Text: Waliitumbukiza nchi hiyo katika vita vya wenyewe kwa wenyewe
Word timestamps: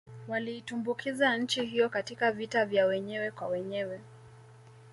Waliitumbukiza 0.27 1.37
nchi 1.37 1.65
hiyo 1.65 1.89
katika 1.89 2.31
vita 2.31 2.65
vya 2.65 2.85
wenyewe 2.85 3.31
kwa 3.31 3.47
wenyewe 3.47 4.01